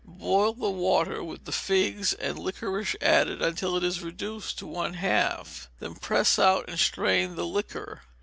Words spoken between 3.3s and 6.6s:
until it is reduced to one half; then press